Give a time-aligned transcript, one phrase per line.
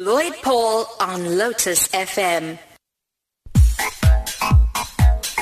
[0.00, 2.56] Lloyd Paul on Lotus FM.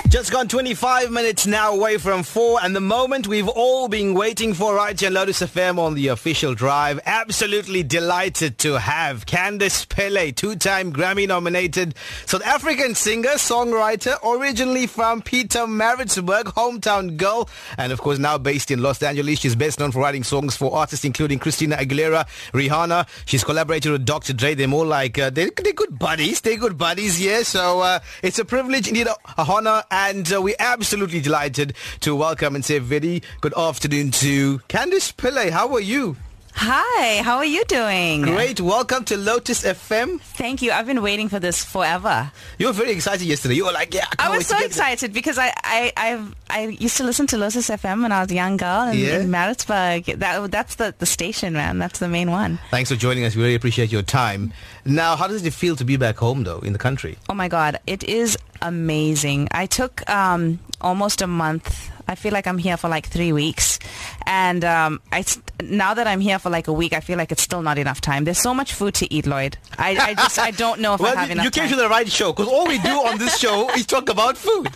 [0.09, 4.55] Just gone 25 minutes now away from 4 and the moment we've all been waiting
[4.55, 7.01] for right here Lotus FM on the official drive.
[7.05, 15.23] Absolutely delighted to have Candice Pillay, two-time Grammy nominated South African singer, songwriter, originally from
[15.23, 19.41] Pietermaritzburg, hometown girl, and of course now based in Los Angeles.
[19.41, 23.09] She's best known for writing songs for artists including Christina Aguilera, Rihanna.
[23.27, 24.35] She's collaborated with Dr.
[24.35, 24.55] Dre.
[24.55, 26.41] They're more like, uh, they're, they're good buddies.
[26.43, 27.43] They're good buddies, yeah.
[27.43, 32.15] So uh, it's a privilege, indeed a, a honor and uh, we're absolutely delighted to
[32.15, 35.51] welcome and say very good afternoon to Candice Pillay.
[35.51, 36.17] How are you?
[36.59, 38.23] Hi, how are you doing?
[38.23, 38.63] Great.
[38.63, 40.19] Welcome to Lotus FM.
[40.21, 40.73] Thank you.
[40.73, 42.33] I've been waiting for this forever.
[42.59, 43.55] You were very excited yesterday.
[43.57, 46.97] You were like, yeah, I, I was so excited because I, I, I've, I used
[46.97, 49.19] to listen to Lotus FM when I was a young girl in, Yeah.
[49.21, 50.07] in Maritzburg.
[50.07, 51.79] That, that's the, the station, man.
[51.79, 52.59] That's the main one.
[52.71, 53.37] Thanks for joining us.
[53.37, 54.55] We really appreciate your time.
[54.87, 57.19] Now, how does it feel to be back home, though, in the country?
[57.29, 59.49] Oh my God, it is amazing.
[59.51, 61.91] I took um, almost a month.
[62.09, 63.79] I feel like I'm here for like three weeks,
[64.27, 65.23] and um, I
[65.63, 68.01] now that I'm here for like a week, I feel like it's still not enough
[68.01, 68.25] time.
[68.25, 69.57] There's so much food to eat, Lloyd.
[69.79, 71.71] I, I just I don't know if well, I have you, enough you came time.
[71.71, 74.69] to the right show because all we do on this show is talk about food.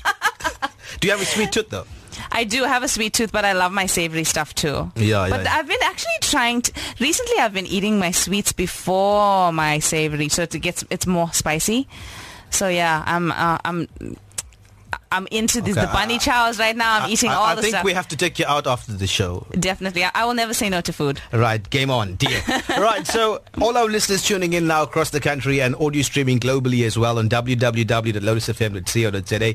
[1.01, 1.86] do you have a sweet tooth, though?
[2.33, 4.91] I do have a sweet tooth, but I love my savory stuff too.
[4.97, 5.31] Yeah, yeah.
[5.31, 5.47] But.
[5.47, 6.73] I've been actually trying to.
[7.01, 11.89] Recently, I've been eating my sweets before my savory, so it gets it's more spicy.
[12.51, 13.89] So yeah, I'm uh, I'm
[15.12, 17.00] I'm into this, Okay, the bunny I- chows right now.
[17.00, 19.06] I'm eating I, all I the think we have to take you out after the
[19.06, 19.46] show.
[19.58, 21.20] Definitely, I, I will never say no to food.
[21.33, 22.41] Right, game on, deal.
[22.78, 26.84] right, so all our listeners tuning in now across the country and audio streaming globally
[26.86, 29.55] as well on www.lotusfm.co.za.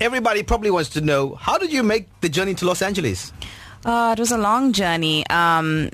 [0.00, 3.32] Everybody probably wants to know, how did you make the journey to Los Angeles?
[3.84, 5.26] Uh, it was a long journey.
[5.28, 5.90] Um,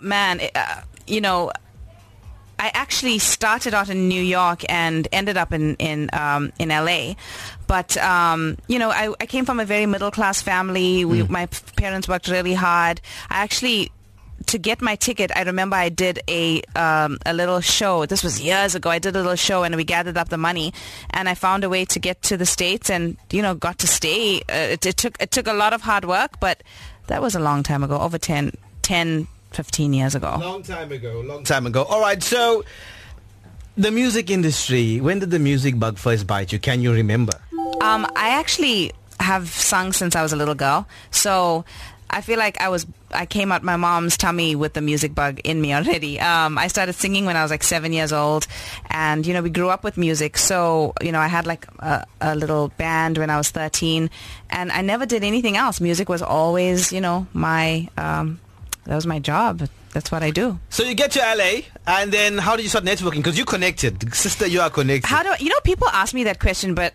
[0.00, 1.50] man, it, uh, you know,
[2.60, 7.14] I actually started out in New York and ended up in in um, in LA.
[7.66, 11.06] But um, you know, I, I came from a very middle class family.
[11.06, 13.00] We, My parents worked really hard.
[13.30, 13.90] I actually.
[14.46, 18.06] To get my ticket, I remember I did a um, a little show.
[18.06, 18.88] This was years ago.
[18.88, 20.72] I did a little show, and we gathered up the money,
[21.10, 23.86] and I found a way to get to the states, and you know, got to
[23.86, 24.40] stay.
[24.48, 26.62] Uh, it, it took it took a lot of hard work, but
[27.08, 30.36] that was a long time ago, over 10, 10 15 years ago.
[30.40, 31.82] Long time ago, long time ago.
[31.84, 32.64] All right, so
[33.76, 36.58] the music industry, when did the music bug first bite you?
[36.58, 37.32] Can you remember?
[37.80, 41.64] Um, I actually have sung since I was a little girl, so
[42.10, 45.40] I feel like I was I came out my mom's tummy with the music bug
[45.44, 46.18] in me already.
[46.20, 48.46] Um, I started singing when I was like seven years old,
[48.90, 50.36] and you know we grew up with music.
[50.36, 54.10] So you know I had like a, a little band when I was thirteen,
[54.50, 55.80] and I never did anything else.
[55.80, 58.40] Music was always you know my um,
[58.84, 59.68] that was my job.
[59.92, 60.58] That's what I do.
[60.68, 63.16] So you get to LA, and then how did you start networking?
[63.16, 64.14] Because you connected.
[64.14, 65.08] Sister, you are connected.
[65.08, 65.58] How do you know?
[65.64, 66.94] People ask me that question, but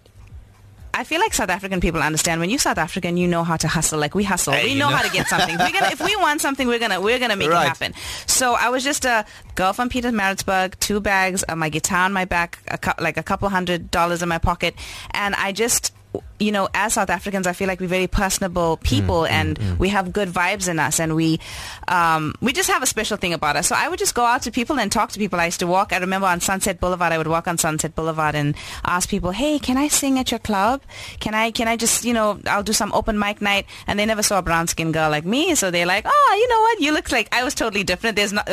[0.93, 3.67] I feel like South African people understand when you're South African, you know how to
[3.67, 3.99] hustle.
[3.99, 4.95] Like we hustle, Hey, we know, know.
[4.95, 5.57] how to get something.
[5.57, 7.65] We're gonna, if we want something, we're gonna we're gonna make Right.
[7.65, 7.93] it happen.
[8.27, 9.25] So I was just a
[9.55, 13.23] girl from Pietermaritzburg, two bags, uh, my guitar on my back, a cou- like a
[13.23, 14.73] couple hundred dollars in my pocket,
[15.11, 15.91] and I just.
[16.39, 19.87] You know, as South Africans, I feel like we're very personable people, Mm, and we
[19.89, 21.39] have good vibes in us, and we
[21.87, 23.67] um, we just have a special thing about us.
[23.67, 25.39] So I would just go out to people and talk to people.
[25.39, 25.93] I used to walk.
[25.93, 29.59] I remember on Sunset Boulevard, I would walk on Sunset Boulevard and ask people, "Hey,
[29.59, 30.81] can I sing at your club?
[31.19, 34.05] Can I can I just you know I'll do some open mic night?" And they
[34.05, 36.81] never saw a brown skinned girl like me, so they're like, "Oh, you know what?
[36.81, 38.49] You look like I was totally different." There's not.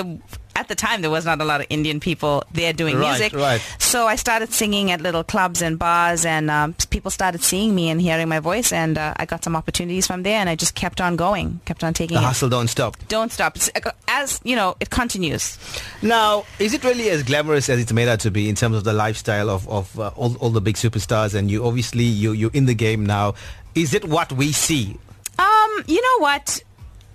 [0.55, 3.33] At the time, there was not a lot of Indian people there doing Right, music.
[3.33, 3.61] right.
[3.79, 7.89] So I started singing at little clubs and bars, and um, people started seeing me
[7.89, 10.75] and hearing my voice, and uh, I got some opportunities from there, and I just
[10.75, 12.27] kept on going, kept on taking the it.
[12.27, 12.97] hustle don't stop.
[13.09, 13.57] Don't stop.
[13.57, 15.59] It's, uh, As you know, it continues.
[16.03, 18.85] Now, is it really as glamorous as it's made out to be in terms of
[18.85, 21.35] the lifestyle of, of uh, all, all the big superstars?
[21.35, 23.35] And you obviously you you're in the game now.
[23.75, 24.99] Is it what we see?
[25.39, 26.62] Um, you know what?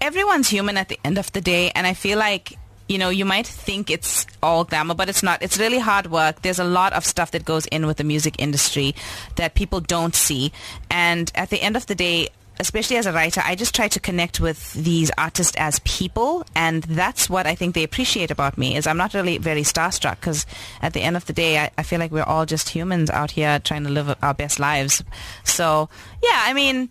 [0.02, 3.26] Everyone's human at the end of the day, and I feel like you know you
[3.26, 5.42] might think it's all glamour, but it's not.
[5.42, 6.42] It's really hard work.
[6.42, 8.96] There's a lot of stuff that goes in with the music industry
[9.36, 10.52] that people don't see,
[10.90, 12.30] and at the end of the day.
[12.60, 16.82] Especially as a writer, I just try to connect with these artists as people, and
[16.82, 18.76] that's what I think they appreciate about me.
[18.76, 20.48] Is I'm not really very starstruck because
[20.82, 23.30] at the end of the day, I, I feel like we're all just humans out
[23.30, 25.04] here trying to live our best lives.
[25.44, 25.88] So
[26.24, 26.90] yeah, I mean,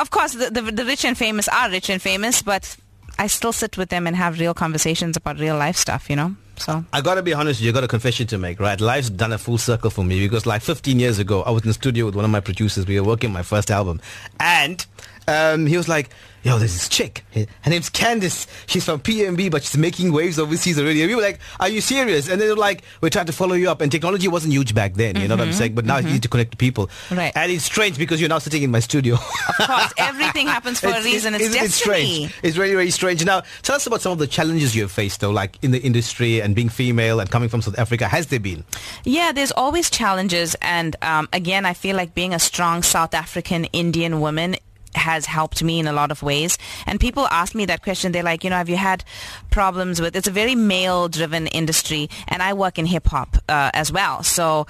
[0.00, 2.76] of course, the, the, the rich and famous are rich and famous, but
[3.18, 6.34] I still sit with them and have real conversations about real life stuff, you know?
[6.56, 8.80] So, I gotta be honest, you got a confession to make, right?
[8.80, 11.68] Life's done a full circle for me because like 15 years ago, I was in
[11.68, 12.86] the studio with one of my producers.
[12.86, 14.00] We were working my first album,
[14.38, 14.86] and
[15.28, 16.10] um, he was like,
[16.44, 17.24] yo, there's this chick.
[17.34, 18.46] Her name's Candice.
[18.66, 21.00] She's from PMB, but she's making waves overseas already.
[21.02, 22.28] And we were like, are you serious?
[22.28, 23.80] And they were like, we're trying to follow you up.
[23.80, 25.74] And technology wasn't huge back then, you know what I'm saying?
[25.74, 26.90] But now you need to connect to people.
[27.10, 27.32] Right.
[27.34, 29.14] And it's strange because you're now sitting in my studio.
[29.14, 31.34] Of course, everything happens for a reason.
[31.34, 32.26] It's, isn't it destiny.
[32.26, 32.34] strange.
[32.42, 33.24] It's really, really strange.
[33.24, 36.42] Now, tell us about some of the challenges you've faced, though, like in the industry
[36.42, 38.06] and being female and coming from South Africa.
[38.06, 38.64] Has there been?
[39.04, 43.64] Yeah, there's always challenges, and um, again, I feel like being a strong South African
[43.66, 44.56] Indian woman
[44.96, 46.58] has helped me in a lot of ways.
[46.86, 48.12] And people ask me that question.
[48.12, 49.04] They're like, you know, have you had
[49.50, 50.16] problems with?
[50.16, 54.66] It's a very male-driven industry, and I work in hip hop uh, as well, so.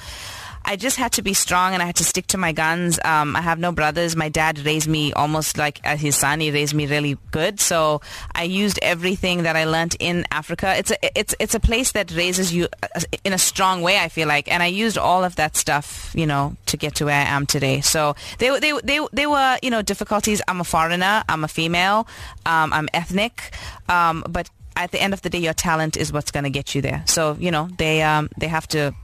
[0.65, 2.99] I just had to be strong and I had to stick to my guns.
[3.05, 4.17] Um, I have no brothers.
[4.17, 6.41] My dad raised me almost like as his son.
[6.41, 7.61] He raised me really good.
[7.61, 8.01] So
[8.35, 10.75] I used everything that I learned in Africa.
[10.77, 13.99] It's a it's it's a place that raises you uh, in a strong way.
[13.99, 17.05] I feel like, and I used all of that stuff, you know, to get to
[17.05, 17.81] where I am today.
[17.81, 20.41] So they they they they were you know difficulties.
[20.49, 21.25] I'm a foreigner.
[21.29, 22.07] I'm a female.
[22.47, 23.55] Um, I'm ethnic.
[23.89, 26.75] Um, but at the end of the day, your talent is what's going to get
[26.75, 27.05] you there.
[27.07, 28.95] So you know they um, they have to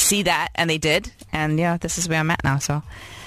[0.00, 1.10] see that, and they did.
[1.32, 2.58] And yeah, this is where I'm at now.
[2.58, 2.82] So.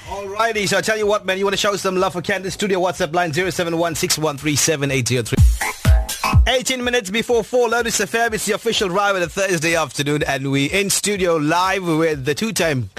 [0.07, 2.51] Alrighty, so I tell you what, man, you want to show some love for Candice
[2.51, 5.42] Studio WhatsApp line 0716137803.
[6.45, 8.33] 18 minutes before 4, Lotus FM.
[8.33, 12.35] It's the official ride of a Thursday afternoon, and we in studio live with the
[12.35, 12.89] two-time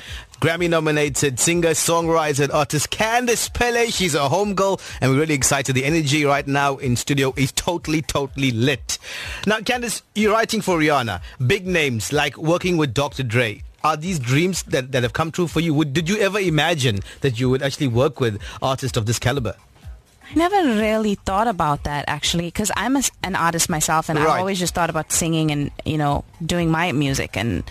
[0.41, 3.93] Grammy-nominated singer, songwriter, and artist Candice Pillay.
[3.93, 5.75] She's a home girl, and we're really excited.
[5.75, 8.99] The energy right now in studio is totally, totally lit.
[9.47, 11.21] Now, Candice, you're writing for Rihanna.
[11.47, 13.23] Big names like working with Dr.
[13.23, 13.63] Dre.
[13.85, 15.75] Are these dreams that, that have come true for you?
[15.75, 19.55] Would, did you ever imagine that you would actually work with artists of this caliber?
[20.31, 24.29] I never really thought about that actually because I'm a, an artist myself and Right.
[24.29, 27.63] I've always just thought about singing and you know doing my music and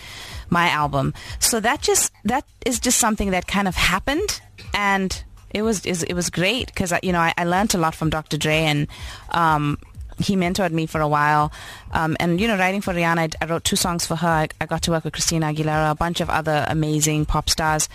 [0.50, 1.14] my album.
[1.40, 4.40] So that just that is just something that kind of happened
[4.72, 7.94] and it was is- it was great because you know I, I learned a lot
[7.94, 8.36] from Dr.
[8.36, 8.86] Dre and
[9.30, 9.78] um,
[10.18, 11.50] he mentored me for a while.
[11.90, 14.28] Um, and, you know, writing for Rihanna, I, I wrote two songs for her.
[14.28, 17.88] I, I got to work with Christina Aguilera, a bunch of other amazing pop stars.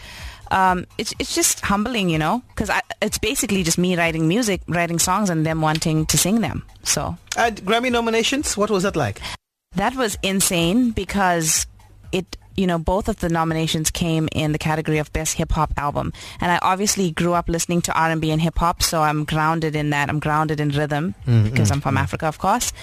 [0.52, 5.00] Um, it's, it's just humbling, you know, because it's basically just me writing music, writing
[5.00, 6.66] songs, and them wanting to sing them.
[6.84, 9.22] So And Grammy nominations, what was that like?
[9.76, 11.68] that was insane because
[12.12, 15.72] it you know both of the nominations came in the category of best hip hop
[15.78, 16.12] album.
[16.42, 19.92] And I obviously grew up listening to R&B and hip hop so I'm grounded in
[19.92, 20.10] that.
[20.10, 22.74] I'm grounded in rhythm because I'm from Africa of course.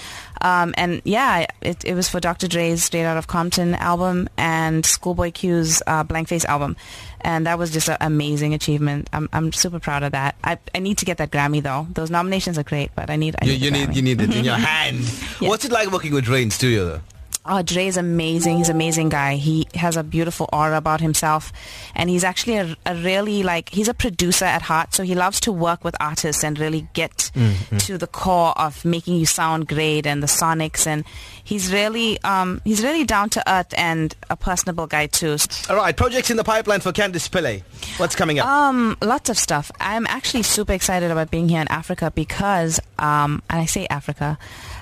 [0.41, 2.47] Um, and yeah it, it was for Dr.
[2.47, 6.75] Dre's Straight Out of Compton album and Schoolboy Q's uh, Blank Face album.
[7.21, 9.09] And that was just an amazing achievement.
[9.13, 10.35] I'm, I'm super proud of that.
[10.43, 11.87] I, I need to get that Grammy though.
[11.93, 14.35] Those nominations are great but I need I You, need, you need you need it
[14.35, 15.01] in your hand.
[15.39, 15.49] Yeah.
[15.49, 17.01] What's it like working with Dre in studio though?
[17.49, 18.57] Oh, Dre is amazing.
[18.57, 19.35] He's an amazing guy.
[19.35, 21.53] He has a beautiful aura about himself.
[21.95, 24.93] And he's actually a, a really like, he's a producer at heart.
[24.93, 27.77] So he loves to work with artists and really get mm-hmm.
[27.77, 30.85] to the core of making you sound great and the sonics.
[30.85, 31.05] And
[31.47, 35.37] he's really, um, he's really down to earth and a personable guy too.
[35.69, 37.63] All right, projects in the pipeline for Candice Pillay.
[37.97, 38.47] What's coming up?
[38.47, 39.71] Um, lots of stuff.
[39.79, 44.37] I'm actually super excited about being here in Africa because, um, and I say Africa,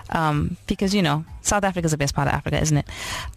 [0.09, 2.85] um, because you know South Africa is the best part of Africa, isn't it?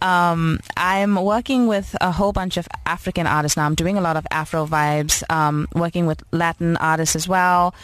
[0.01, 3.65] Um, I'm working with a whole bunch of African artists now.
[3.65, 7.75] I'm doing a lot of Afro vibes, um, working with Latin artists as well.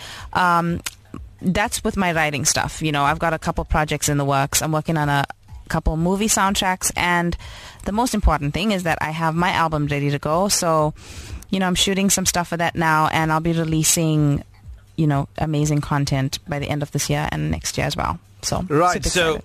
[1.41, 2.81] That's with my writing stuff.
[2.81, 4.61] You know, I've got a couple projects in the works.
[4.61, 5.25] I'm working on a
[5.67, 7.35] couple movie soundtracks, and
[7.85, 10.47] the most important thing is that I have my album ready to go.
[10.47, 10.93] So,
[11.49, 14.43] you know, I'm shooting some stuff for that now, and I'll be releasing,
[14.95, 18.19] you know, amazing content by the end of this year and next year as well.
[18.41, 19.41] So, right, so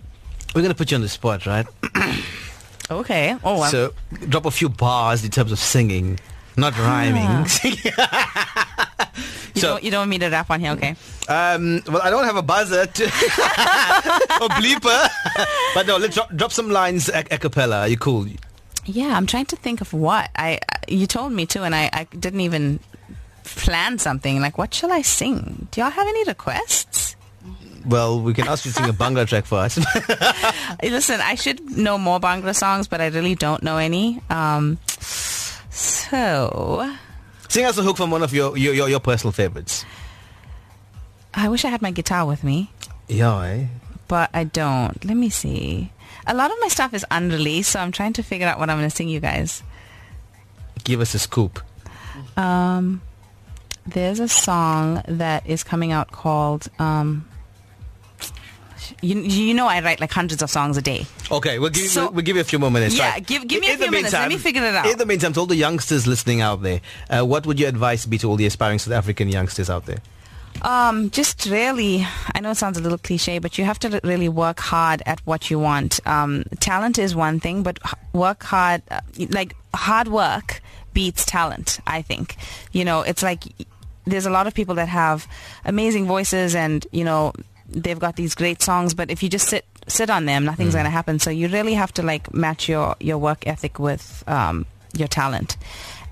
[0.54, 1.66] we're going to put you on the spot, right?
[2.90, 3.36] okay.
[3.42, 3.70] Oh, well.
[3.70, 3.92] So
[4.28, 6.20] drop a few bars in terms of singing,
[6.56, 7.24] not rhyming.
[7.26, 7.46] Ah.
[9.54, 10.96] you, so- don't, you don't want me to rap on here, okay?
[11.28, 15.08] Um, well, I don't have a buzzer to or bleeper,
[15.74, 17.80] but no, let's drop, drop some lines a, a cappella.
[17.80, 18.26] Are you cool?
[18.86, 20.58] Yeah, I'm trying to think of what I.
[20.88, 22.80] You told me to, and I, I didn't even
[23.44, 24.40] plan something.
[24.40, 25.68] Like, what shall I sing?
[25.70, 27.16] Do y'all have any requests?
[27.86, 29.78] Well, we can ask you to sing a Bangla track for us.
[30.82, 34.20] Listen, I should know more Bangla songs, but I really don't know any.
[34.28, 34.78] Um,
[35.70, 36.94] so
[37.48, 39.84] sing us a hook from one of your your, your, your personal favorites.
[41.34, 42.70] I wish I had my guitar with me,
[43.08, 43.66] Yeah, eh?
[44.08, 45.02] but I don't.
[45.04, 45.92] Let me see.
[46.26, 48.78] A lot of my stuff is unreleased, so I'm trying to figure out what I'm
[48.78, 49.62] going to sing you guys.
[50.84, 51.60] Give us a scoop.
[52.36, 53.00] Um,
[53.86, 56.68] there's a song that is coming out called.
[56.78, 57.26] Um,
[59.02, 61.06] you, you know I write like hundreds of songs a day.
[61.30, 62.96] Okay, we'll give, So- we'll, we'll give you a few more minutes.
[62.96, 63.26] Yeah, right.
[63.26, 64.12] give- give me a In the few minutes.
[64.12, 64.86] Let me figure it out.
[64.86, 68.04] In the meantime, to all the youngsters listening out there, uh, what would your advice
[68.04, 69.98] be to all the aspiring South African youngsters out there?
[70.62, 74.28] Um, just really, I know it sounds a little cliche, but you have to really
[74.28, 76.06] work hard at what you want.
[76.06, 77.78] Um, talent is one thing, but
[78.12, 80.60] work hard, uh, like hard work
[80.92, 82.36] beats talent, I think.
[82.72, 83.44] You know, it's like
[84.04, 85.26] there's a lot of people that have
[85.64, 87.32] amazing voices and, you know,
[87.68, 90.84] they've got these great songs, but if you just sit sit on them, nothing's going
[90.84, 91.18] to happen.
[91.18, 95.56] So you really have to like match your, your work ethic with um, your talent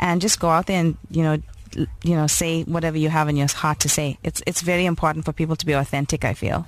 [0.01, 1.39] and just go out there and, you know,
[1.77, 4.19] you know, say whatever you have in your heart to say.
[4.23, 6.25] It's it's very important for people to be authentic.
[6.25, 6.67] I feel.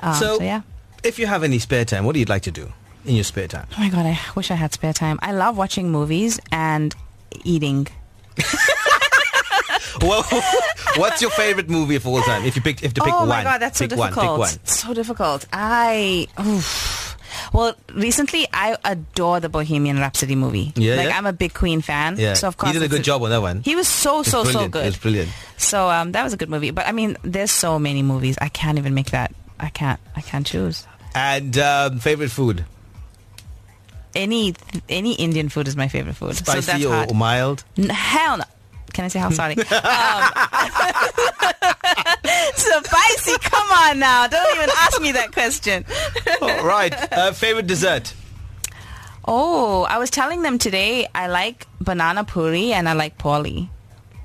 [0.00, 0.62] Um, So- so, yeah.
[1.04, 2.72] If you have any spare time, what do you like to do
[3.04, 3.66] in your spare time?
[3.76, 5.18] Oh my god, I wish I had spare time.
[5.22, 6.92] I love watching movies and
[7.44, 7.86] eating.
[10.02, 10.22] well,
[10.96, 12.44] what's your favorite movie of all time?
[12.44, 14.24] If you pick, if to pick oh one, my god, that's so one, difficult.
[14.26, 14.66] pick one.
[14.66, 15.46] So difficult.
[15.52, 16.26] I.
[16.40, 16.87] oof.
[17.52, 20.72] Well, recently I adore the Bohemian Rhapsody movie.
[20.76, 21.18] Yeah, like yeah?
[21.18, 22.16] I'm a big Queen fan.
[22.18, 23.62] Yeah, So of course he did a good job on that one.
[23.62, 24.82] He was so so so good.
[24.84, 25.30] It was brilliant.
[25.56, 26.70] So um, that was a good movie.
[26.70, 28.36] But I mean, there's so many movies.
[28.40, 29.34] I can't even make that.
[29.58, 29.98] I can't.
[30.14, 30.86] I can't choose.
[31.14, 32.64] And um, favorite food,
[34.14, 34.54] Any
[34.88, 36.36] any Indian food is my favorite food.
[36.36, 37.64] so spicy that's or, or mild?
[37.76, 38.44] N- hell no.
[38.98, 39.54] Can I say how sorry?
[39.54, 39.64] um,
[42.84, 43.38] spicy.
[43.38, 44.26] Come on now.
[44.26, 45.84] Don't even ask me that question.
[46.42, 46.92] All right.
[47.12, 48.12] Uh, favorite dessert.
[49.24, 53.70] Oh, I was telling them today I like banana puri and I like poli.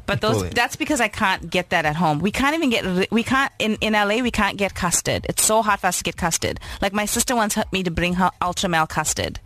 [0.07, 2.17] But those that's because I can't get that at home.
[2.17, 5.27] We can't even get we can't in in LA we can't get custard.
[5.29, 6.59] It's so hard for us to get custard.
[6.81, 9.39] Like my sister once helped me to bring her ultra mel custard.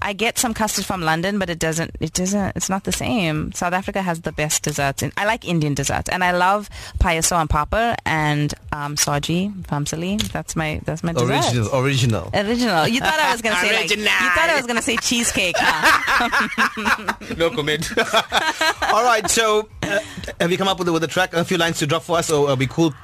[0.00, 1.96] I get some custard from London, but it doesn't.
[2.00, 2.56] It doesn't.
[2.56, 3.52] It's not the same.
[3.52, 5.02] South Africa has the best desserts.
[5.02, 10.20] And I like Indian desserts, and I love payaso and papa and um, soji, famsali.
[10.32, 11.30] That's my that's my dessert.
[11.30, 11.76] Original.
[11.76, 12.30] Original.
[12.34, 12.88] Original.
[12.88, 15.56] You thought I was gonna say like, you thought I was gonna say cheesecake.
[15.58, 17.14] Huh?
[17.36, 17.90] no comment.
[18.92, 19.28] All right.
[19.28, 19.98] So, uh,
[20.40, 22.18] have you come up with a, with a track, a few lines to drop for
[22.18, 22.94] us, or are we cool?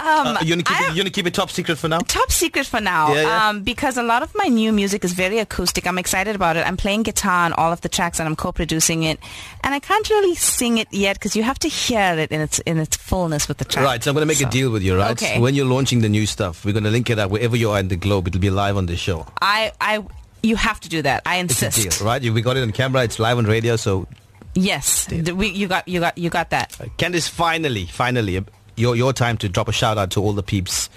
[0.00, 1.98] Um, Uh, you want to keep it, you wanna keep it top secret for now?
[2.00, 3.48] top secret for now Yeah, yeah.
[3.48, 5.86] Um, because a lot of my new music is very acoustic.
[5.86, 6.66] I'm excited about it.
[6.66, 9.18] I'm playing guitar on all of the tracks and I'm co-producing it.
[9.62, 12.58] And I can't really sing it yet because you have to hear it in its
[12.60, 13.84] in its fullness with the track.
[13.84, 15.10] Right, so I'm going to make a deal with you, right?
[15.12, 15.38] Okay.
[15.38, 17.78] When you're launching the new stuff, we're going to link it up wherever you are
[17.80, 18.28] in the globe.
[18.28, 19.26] It'll be live on the show.
[19.42, 20.02] I, I,
[20.42, 21.22] you have to do that.
[21.26, 21.98] I It's a insist.
[21.98, 22.22] deal, right?
[22.22, 23.02] We got it on camera.
[23.04, 23.76] It's live on radio.
[23.76, 24.06] So,
[24.54, 26.70] Yes, we, you got, you got, you got that.
[26.98, 28.42] Candice, finally, finally,
[28.80, 30.90] your your time to drop a shout out to all the peeps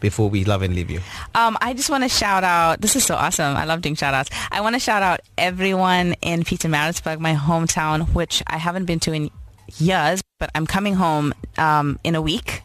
[0.00, 1.00] before we love and leave you.
[1.34, 2.80] Um, I just want to shout out.
[2.80, 3.56] This is so awesome.
[3.56, 4.30] I love doing shout outs.
[4.50, 9.12] I want to shout out everyone in Pietermaritzburg, my hometown, which I haven't been to
[9.12, 9.30] in
[9.78, 12.62] years, but I'm coming home um, in a week.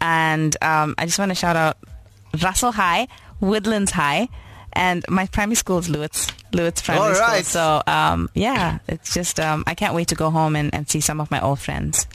[0.00, 1.78] And um, I just want to shout out
[2.42, 3.06] Russell High,
[3.40, 4.28] Woodlands High,
[4.72, 7.44] and my primary school is Lewis, Lewis Primary right.
[7.44, 7.82] School.
[7.84, 11.00] So um, yeah, it's just um, I can't wait to go home and, and see
[11.00, 12.06] some of my old friends.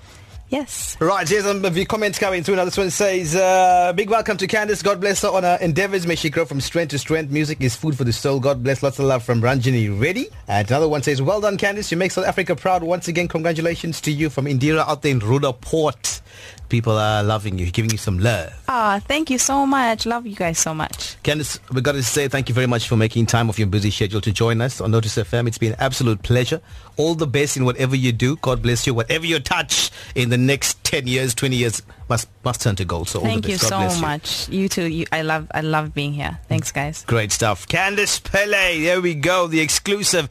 [0.56, 0.96] Yes.
[1.02, 2.56] Right, here's some of your comments coming through.
[2.56, 4.82] Now, this one says, uh, big welcome to Candice.
[4.82, 6.08] God bless her on her endeavors.
[6.08, 7.30] May she grow from strength to strength.
[7.30, 8.40] Music is food for the soul.
[8.40, 8.82] God bless.
[8.82, 10.30] Lots of love from Ranjini Reddy.
[10.48, 11.92] And another one says, well done, Candice.
[11.92, 12.84] You make South Africa proud.
[12.84, 16.22] Once again, congratulations to you from Indira out there in Roodepoort.
[16.70, 18.52] People are loving you, giving you some love.
[18.68, 20.06] Ah, thank you so much.
[20.06, 21.16] Love you guys so much.
[21.24, 23.92] Candice, we got to say thank you very much for making time off your busy
[23.92, 25.48] schedule to join us on Lotus FM.
[25.48, 26.62] It's been an absolute pleasure.
[26.98, 28.38] All the best in whatever you do.
[28.38, 28.94] God bless you.
[28.94, 33.10] Whatever you touch in the next 10 years, 20 years must must turn to gold.
[33.10, 33.58] So all Thank the you.
[33.58, 34.02] God so you.
[34.02, 34.50] much.
[34.50, 34.86] You too.
[34.86, 36.40] You, I love I love being here.
[36.48, 37.04] Thanks, guys.
[37.06, 37.68] Great stuff.
[37.68, 40.30] Candice Pillay, there we go, the exclusive.